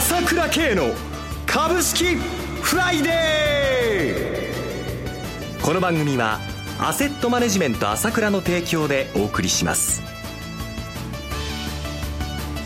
[0.00, 0.94] 朝倉慶の
[1.46, 5.62] 株式フライデー。
[5.62, 6.38] この番組は
[6.80, 10.00] アセットマネジメント朝倉の提供でお送りします。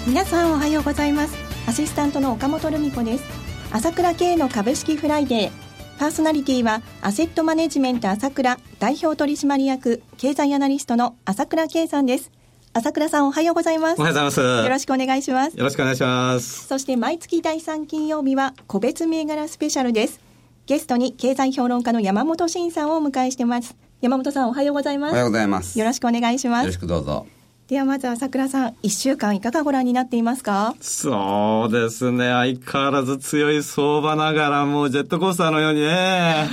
[0.06, 1.36] 皆さんおはようございます。
[1.66, 3.24] アシスタントの岡本留美子です。
[3.72, 5.50] 朝倉慶の株式フライデー。
[5.98, 12.30] パーソナリティはアセットマネジメント朝倉代表取締役経済アナリストの朝倉慶さんです。
[12.76, 14.00] 朝倉さんおはようございます。
[14.00, 14.40] おはようございます。
[14.40, 15.56] よろしくお願いします。
[15.56, 16.66] よろしくお願いします。
[16.66, 20.18] そして毎月第3金曜日は個別銘柄スペシャルです。
[20.66, 23.76] ゲストに経済評論家の山本慎さんをお迎えしてます。
[24.00, 25.12] 山本さんおはようございます。
[25.12, 25.78] おはようございます。
[25.78, 26.64] よろしくお願いします。
[26.64, 27.28] よろしくどうぞ。
[27.68, 30.74] ではまず朝倉さん、一週間いかがご覧になっていますか？
[30.80, 32.28] そうですね。
[32.28, 36.48] 相変わらず強い相場ながら、もうジェットコースターのようにね、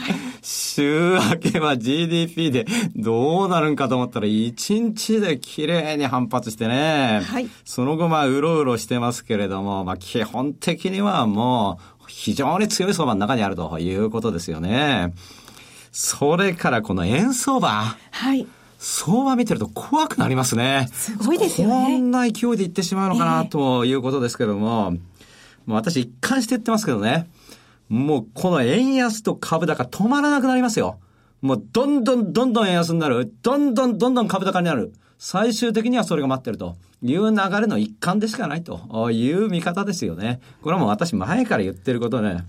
[0.81, 15.13] 週明けは GDP でどうなるんかと思ったら、1日で綺麗に反発してね、はい、その後まあ、うろうろしてますけれども、まあ、基本的にはもう、非常に強い相場の中にあるということですよね。
[15.91, 17.95] それからこの円相場。
[18.12, 18.48] はい。
[18.79, 20.90] 相場見てると怖くなりますね。
[20.91, 21.73] すごいですよね。
[21.73, 24.98] こんな勢いでいってしまうのかな、ということですけども、も
[25.68, 27.27] う私一貫して言ってますけどね、
[27.91, 30.99] もうこの円安と株高止まらなくなりますよ。
[31.41, 33.33] もうどんどんどんどん円安になる。
[33.43, 34.93] どんどんどんどん株高になる。
[35.17, 40.39] 最終的にはそれが待ってるという流れの一環でしかないという見方ですよね。
[40.61, 42.45] これはもう私前から言ってることね。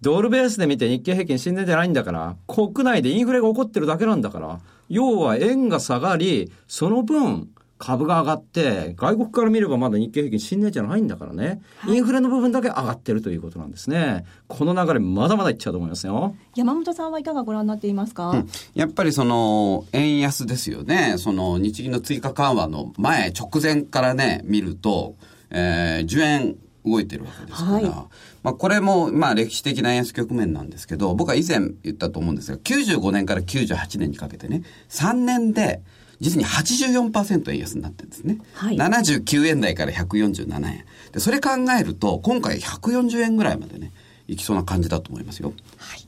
[0.00, 7.48] ドルベースで見て日経平均死んでんじゃないんだから、国内でインフレが起こってるだけなんだから、要は円が下がり、その分、
[7.78, 14.24] 株が上がって、外国から見ればまだ日経平均新年じゃないんだからね、はい、インフレの部分だけ上がってるということなんですね。
[14.48, 16.34] この流れまだまだいっちゃうと思いますよ。
[16.56, 21.14] 山本さんはいかがご覧になっていますか、うん、やっぱりその、円安ですよね。
[21.18, 25.14] その日銀の追加緩和の前、直前からね、見ると、
[25.50, 28.06] えー、10円動いてるわけですから、はい、ま
[28.50, 35.82] あ、これも、まあ、歴史的な円安局面なんですけど、僕は以前言ったと思うんですが、95年から98年にかけてね、3年で、
[36.20, 38.38] 実に84%円安になってるんですね。
[38.54, 40.84] はい、79円台から147円。
[41.12, 43.92] で、それ考えると、今回140円ぐらいまでね、
[44.26, 45.52] いきそうな感じだと思いますよ。
[45.76, 46.06] はい。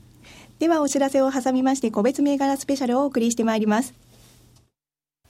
[0.59, 3.93] では、お知らせを挟みまして、個別銘柄スペシャルをお送りしてまいります。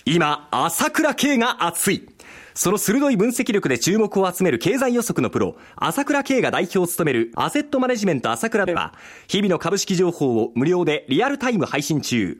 [0.05, 2.09] 今、朝倉慶が熱い。
[2.53, 8.93] その鋭い分析力で注目を集める経済予測のプロ、朝倉慶が代表を務めるアセットマネジメント朝倉では、
[9.27, 12.39] 日々の株式情報を無料でリアルタイム配信中。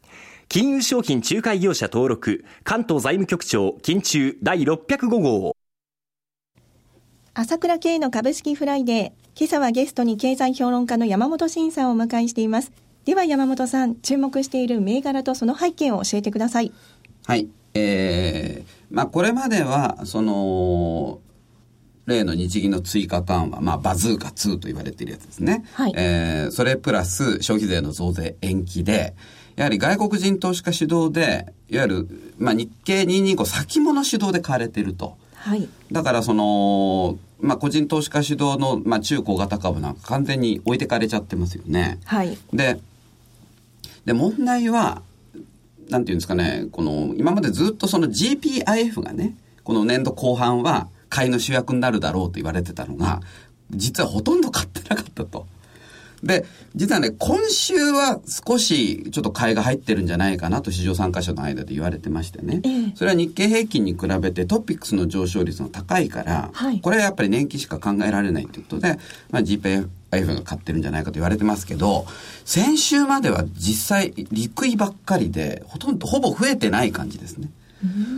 [0.51, 5.55] 金融商品仲介業者登録、関東財務局長、金中第605号。
[7.33, 9.39] 朝倉慶の株式フライデー。
[9.39, 12.73] 今朝はゲストに経済評論家の山本慎さんをお迎えしています。
[13.05, 16.73] では山本さん、注目している銘柄とその背景を教えてください。
[17.25, 17.47] はい。
[17.73, 21.21] えー、まあこれまでは、その、
[22.07, 25.63] 例の日銀の追加緩和、まあ、バズーカ2と言われているやつですね。
[25.75, 25.93] はい。
[25.95, 29.15] えー、それプラス消費税の増税延期で、
[29.55, 35.17] やはり外国人投資家主導で、いわゆる、まあ、日経225先物主導で買われていると。
[35.35, 35.67] はい。
[35.91, 41.99] だからその、まあ、個人投資家主導の、まあ、中小型株なんか完全に置いてかれちゃってますよね。
[42.05, 42.37] はい。
[42.53, 42.79] で、
[44.05, 45.01] で、問題は、
[45.89, 53.21] なんていうんですかね、この、今までずっとその GPIF がね、この年度後半は買いの主役になるだろうと言われてたのが、
[53.71, 55.47] 実はほとんど買ってなかったと。
[56.23, 56.45] で、
[56.75, 62.61] 実はね、今週は少しちょっと買いが入ってるんじゃないかなと市場参加者の間で言われてましてね。
[62.95, 68.99] それは日経平均に比べてトピックスの上昇率の高いから、はい、これはやっぱり年金しか考えられないということで、
[69.31, 69.87] まあ、GPIF
[70.35, 72.05] が買ってるんじゃないかと言われてますけど、
[72.45, 77.49] 先週までは実際、利食いばっかりで、ほとんど、ほぼ増えてない感じですね。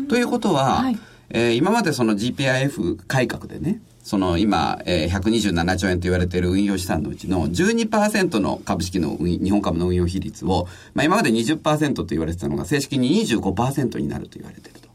[0.09, 0.99] ということは、はい、
[1.29, 14.89] えー、今までその GPIF 改革でね、その今、えー、127兆円と言われている運用資産のうちの12%の株式の日本株の運用比率を、まあ今まで20%と言われてたのが正式に25%になると言われていると。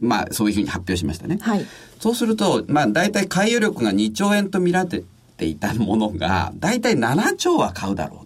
[0.00, 1.38] まあそういうふうに発表しましたね。
[1.40, 1.66] はい。
[1.98, 5.02] そうすると、まあ大体買い余力が2兆円と見られ
[5.36, 8.25] ていたものが、大体7兆は買うだろう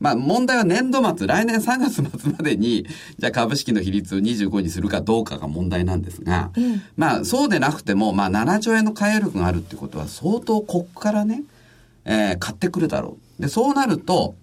[0.00, 2.86] まあ問題は年度末、来年3月末までに、
[3.18, 11.42] じゃあ株式の比率を25にするかどうかが問題なんですが、うん、まあそうでなくても、まあ7兆円の買い力があるってことは相当ここからね、
[12.06, 13.42] えー、買ってくるだろう。
[13.42, 14.34] で、そうなると、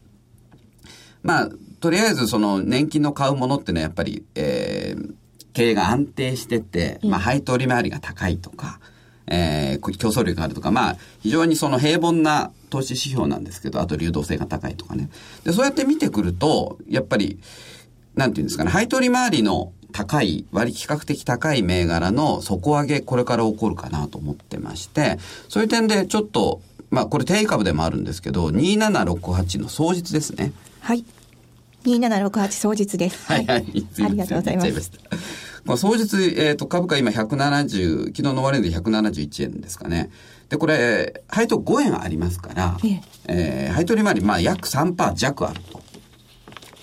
[1.24, 1.50] まあ、
[1.80, 5.14] とりあえずその年金の買うものってね、やっぱり、えー、
[5.54, 8.80] 経営が安定してて、まあ、配当利回りが高いとか、
[9.28, 15.10] えー、競争力があるとか、まあ、非常にその平凡な投資指標なんですけど、あと流動性が高いとかね。
[15.44, 17.40] で、そうやって見てくると、やっぱり、
[18.16, 25.18] なんていうんですかね、配当利回りの高い、割比較的高い銘柄の底上げ、これから起こるかなと思ってまして、
[25.50, 30.54] そういう点でちょっと、まあこれ定位株でもあるんですけど、2768の総実ですね。
[30.80, 31.04] はい。
[31.84, 33.26] 2768総実です。
[33.26, 33.66] はい、はい、
[34.04, 34.92] ありがとうございます。
[35.68, 40.10] まあ、総実、えっ、ー、と、株価今170、昨日の終値で171円ですかね。
[40.48, 45.82] で、これ、配当5円ありますから、えええー、配当利回り、まあ、約3%弱あると。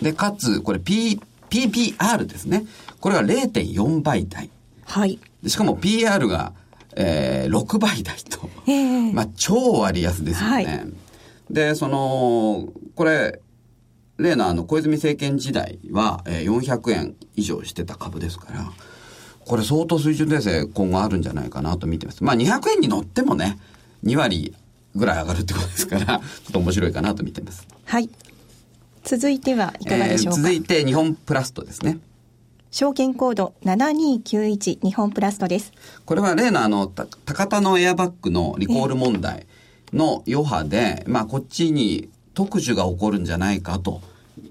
[0.02, 2.66] で、かつ、これ、P、PPR ですね。
[3.00, 4.50] これは0.4倍台。
[4.84, 5.19] はい。
[5.46, 6.52] しかも PR が、
[6.94, 8.50] えー、6倍台と。
[8.66, 10.54] えー、まあ、超割安ですよね。
[10.54, 10.92] はい、
[11.50, 13.40] で、その、これ、
[14.19, 18.72] 例のあの、小泉政権時代は、えー、400円以上してた株ですから、
[19.40, 22.25] これ相当水準訂正今後あるんじゃないかなと見てます。
[22.25, 23.58] まあ200円に乗ってもね、
[24.04, 24.54] 2割
[24.94, 27.66] ぐらい上がるってことですから、 ちょっと面白いかなと見てます。
[27.84, 28.08] はい。
[29.02, 31.98] 続いてはいかがでしょうか、えー、続いて日本プラストですね。
[32.70, 35.72] 証券コード7291日本プラストです。
[36.04, 39.46] これは例のあの、高田のエアバッグのリコール問題
[39.92, 44.00] の余波で、まあこっちに特需が起こるんじゃないかと、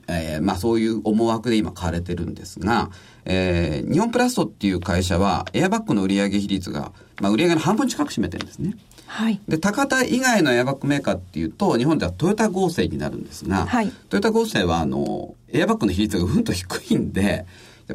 [0.07, 2.89] えー、まあそういう思惑で今買われてるんですが、
[3.25, 6.91] えー、日本プラストっていう会社はエアバッグの売上比率が、
[7.21, 8.75] まあ売上の半分近く占めてるんですね。
[9.07, 17.45] はい、で高田以外のエアバッグメーカーっていうと日本ではトヨタ合成になるんですが、はい、トヨタ合成はあのエアバッグの比率がうんと低いんで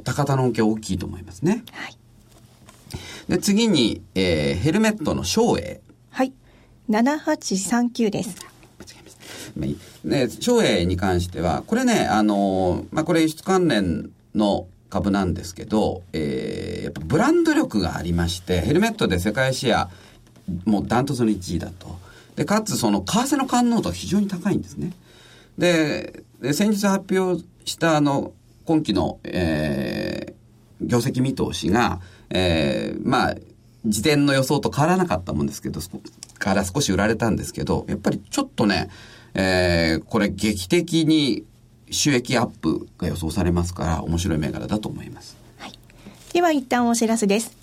[0.04, 1.64] 高田の恩恵大きいと思いますね。
[1.72, 1.96] はい、
[3.28, 5.80] で次に、えー、ヘルメットの照英。
[6.10, 6.32] はい
[6.88, 8.36] 7839です。
[10.04, 19.90] ね、照英に関しては、これね、あの、まあ、これ輸出関連の株なんですけど、えー、やっぱブランド力がありまして、ヘルメットで世界シェア、
[20.64, 21.98] もうダントツの1位だと。
[22.36, 24.92] で、かつその為替の感能度が非常に高いんですね。
[25.58, 28.32] で、で先日発表したあの、
[28.64, 32.00] 今期の、えー、業績見通しが、
[32.30, 33.34] えー、まあ、
[33.84, 35.80] 時点の予想と変わらなかったもんですけど、
[36.38, 38.88] から少し売られたんですけど、やっぱりちょっとね、
[39.40, 41.44] えー、これ劇的に
[41.92, 45.36] 収益アップが予想されますから、面白い銘柄だと思います。
[45.58, 45.72] はい。
[46.32, 47.56] では一旦お知らせです。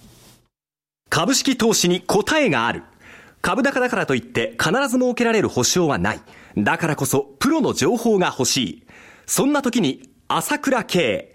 [1.09, 2.83] 株式投資に答えがある。
[3.41, 6.21] 株高だからといって必ず設けられる保証はない。
[6.57, 8.83] だからこそプロの情報が欲しい。
[9.25, 11.34] そんな時に朝倉慶。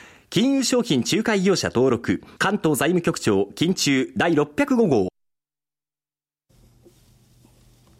[0.33, 5.09] 金融商品仲介業者登録、関東財務局長、金中第605号。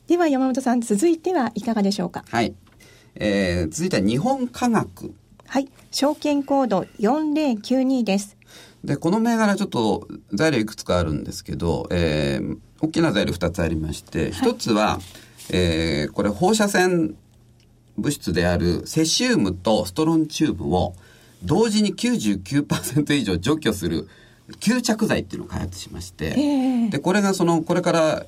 [0.07, 2.23] では山本さん、続いてはいかがでしょうか？
[2.29, 2.55] はい。
[3.15, 5.13] えー、続いては日本科学。
[5.45, 5.67] はい。
[5.91, 8.37] 証券コード4092です。
[8.81, 15.01] で、この銘柄ちょっと材料いくつかあるんですけど、えー、大きな材料2つありまして、1つは、
[15.49, 17.17] えー、これ放射線
[17.97, 20.95] 物質であるセシウムとストロンチウムを
[21.43, 24.07] 同時に99%以上除去する
[24.59, 28.25] 吸着剤っていうのを開発しまして、で、これがその、これから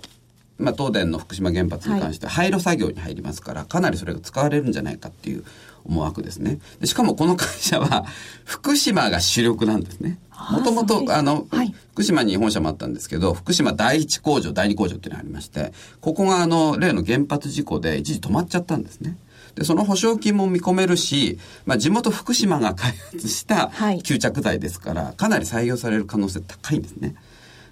[0.60, 5.44] まあ、東電の福島原発に関して廃炉作業に入りますから、かなりそれが使われるんじゃないかっていう
[5.84, 6.60] 思惑ですね。
[6.80, 8.06] でしかもこの会社は、
[8.46, 10.20] 福島が主力なんですね。
[10.52, 19.18] もともと、あの、はい、福島に本社もあったんですけど、福島第一工場、第二工場っていうのがありまして、ここがあの、例の原発事故で一時止まっちゃったんですね。
[19.56, 27.16] で、その保証金も見込めるし、まあ、地元福島が開発した吸着剤ですから、かなり採用される可能性高いんですね。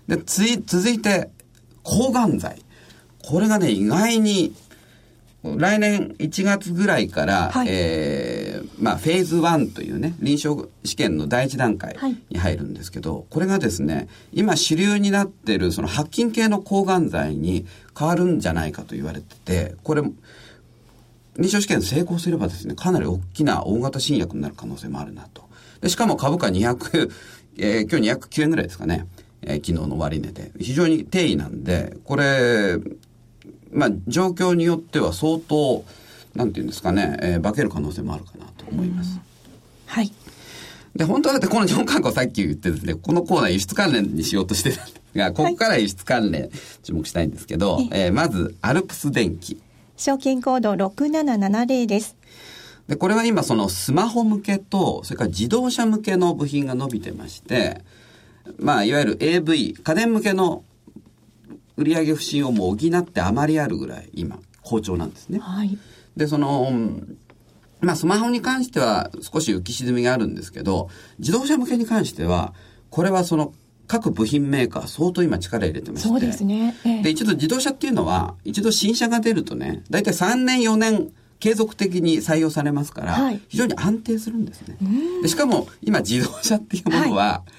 [0.07, 1.29] で、つい、続いて、
[1.83, 2.61] 抗がん剤。
[3.23, 4.53] これがね、意外に、
[5.43, 11.97] 来年1月ぐらいから、はい、えー、まあ、フェーズ1というね、臨床試験の第一段階
[12.29, 17.65] に入るんですけど、はい、これがですね、今主流になってる、その白菌系の抗がん剤に
[17.97, 20.03] 変わるんじゃないかと言われてて、これ、
[21.37, 25.43] 臨床試験成功すればですね、かなり大きな大型新薬になる可能性もあるなと。
[25.81, 27.11] でしかも株価200、
[27.57, 29.07] えー、今日209円ぐらいですかね。
[29.41, 30.51] えー、昨日の終値で。
[30.59, 32.77] 非常に定位なんで、これ、
[33.71, 35.83] まあ、状況によっては相当
[36.35, 39.19] なんていうんですかね、えー、化ける可能性もあるかなと思います。
[39.87, 40.11] はい。
[40.95, 46.49] で、本当はだってこの日本観光さっき言ってですね、このコーナー輸出関連にしようとしてたんですが、ここから輸出関連
[46.83, 49.61] 注目したいんですけど、はい、えー、まず、アルプス電機。
[50.01, 52.17] 証券コード6770です。
[52.87, 57.83] で、これは今そのスマホ向けと、それから自動車向けの部品が伸びてまして、
[58.57, 60.63] まあ、いわゆる AV、家電向けの
[61.77, 65.37] 売上不振をもう補ってあまりあるぐらい今、好調なんですね。
[65.37, 65.77] はい。
[66.17, 66.71] で、その、
[67.79, 70.89] まあ、スマホに関しては少し浮き沈みがあるんですけど、
[71.19, 72.55] 自動車向けに関しては、
[72.89, 73.53] これはその
[73.91, 76.07] 各部品メーカー相当今力入れてまして。
[76.07, 76.77] そうですね。
[76.85, 84.77] ええ、で、一度自動車っていうのは、一度新車が出るとね、大体3年4年継続的に採用されますから、はい、非常に安定するんですね。
[85.21, 87.51] でしかも今自動車っていうものは、はい、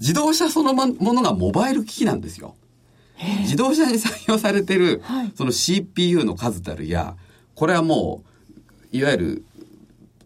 [0.00, 2.54] 自動車そのものがモバイル機器なんですよ。
[3.42, 5.02] 自動車に採用されてる、
[5.36, 7.14] その CPU の数たるや、
[7.54, 8.22] これはも
[8.90, 9.44] う、いわゆる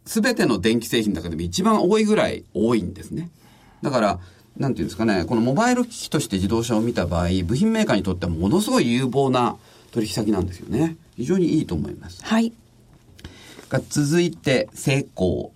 [0.06, 3.30] すべての電気製品の中でも一番多いぐらい多いんですね。
[3.82, 4.20] だから、
[4.58, 9.56] なんていうんですかね、このモバイル機器として自動車を見た場合、部品メーカーにとってはものすごい有望な
[9.92, 10.96] 取引先なんですよね。
[11.16, 12.24] 非常にいいと思います。
[12.24, 12.52] はい。
[13.68, 15.52] が続いて、成功。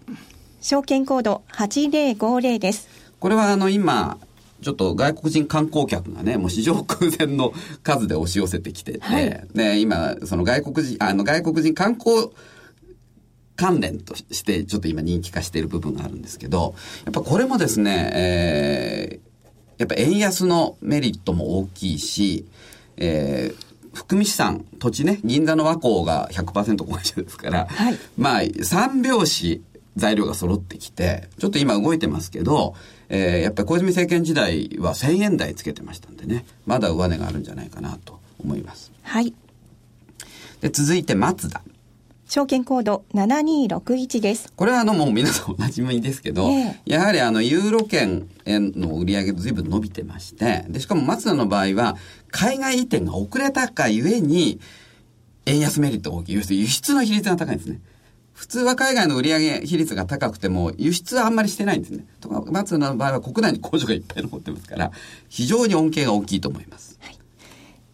[0.60, 2.88] 証券コード8050です。
[3.18, 4.18] これはあの今、
[4.62, 12.30] ちょっと外国人観光客がね、もう市場空前の数で押し寄せてきてて、はい、で、今、その外国人、あの外国人観光
[13.56, 22.46] 関連としてちょっと今人気化している部分があるんですけど、やっぱこれもですね、えー、やっぱ円安のメリットも大きいし、
[22.96, 29.62] えー、含み資産、土地ね、銀座の和光が100%公社ですから、はい、まあ、三拍子
[29.96, 32.74] 材料が揃ってきて、ちょっと今動いてますけど、
[33.08, 38.90] えー、やっぱり小泉政権時代は1000円台つけてましたんでね、まだ上値があるんじゃないかなと思います。
[39.02, 39.34] はい。
[40.60, 41.62] で、続いて、松田。
[42.32, 44.50] 証券コード7261です。
[44.56, 51.98] これはあのもう皆さんおなじみですけど、えー、やはりあのユーロ圏の売り上げずいぶん伸びてまして、で、しかも松田の場合は
[52.30, 54.60] 海外移転が遅れたかゆえに
[55.44, 56.36] 円安メリットが大きい。
[56.36, 57.82] 要するに輸出の比率が高いんですね。
[58.32, 62.06] 普通は海外の売上比率が高くても輸出はあんまりしてないんですね。
[62.22, 64.90] とか、松田の場合は国内に工場がいっぱい残ってますから、
[65.28, 66.96] 非常に恩恵が大きいと思います。
[67.02, 67.18] はい、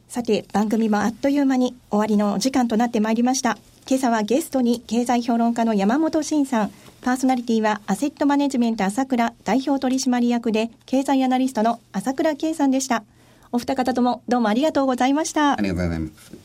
[0.06, 3.58] さて、番組もあっという間に終わりの時間となってまいりました。
[3.90, 13.02] 今朝はゲストに経済評論家の山本慎さん、パーソナリティはアセットマネジメント朝倉代表取締役で経済アナリストの朝倉圭さんでした。
[13.50, 15.54] お二方ともどうもありがとうございました。
[15.54, 16.36] ありがとうございます。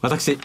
[0.00, 0.38] 私、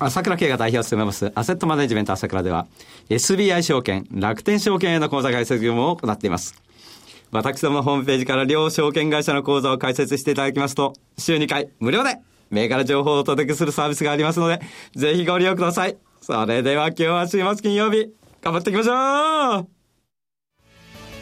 [0.00, 2.66] 朝倉圭が代表を務めますアセットマネジメント朝倉では
[3.08, 6.60] SBI 証券、楽天証券への口座開設業務を行っています。
[7.30, 12.18] 私どもホームページから両証券会社の口座を開設していただきますと、週2回無料で
[12.50, 14.60] 銘柄情報をお届けするサービスがありますので、
[14.94, 15.96] ぜひご利用ください。
[16.20, 18.12] それでは今日は週末金曜日、
[18.42, 19.68] 頑張っていきましょう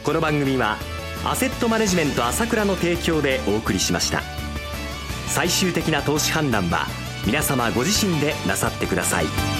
[0.03, 0.77] この番組は、
[1.25, 4.21] アセットマネジメント朝倉の提供でお送りしました。
[5.27, 6.87] 最終的な投資判断は、
[7.25, 9.56] 皆様ご自身でなさってください。